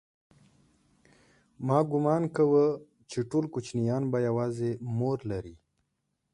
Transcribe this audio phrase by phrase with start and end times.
[1.65, 2.65] ما گومان کاوه
[3.09, 5.55] چې ټول کوچنيان به يوازې مور لري.